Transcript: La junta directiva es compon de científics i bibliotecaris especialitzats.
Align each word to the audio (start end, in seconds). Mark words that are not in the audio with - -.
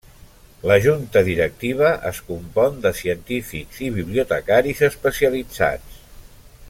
La 0.69 0.77
junta 0.85 1.21
directiva 1.27 1.91
es 2.11 2.21
compon 2.29 2.79
de 2.87 2.93
científics 3.01 3.83
i 3.89 3.91
bibliotecaris 3.99 4.83
especialitzats. 4.89 6.01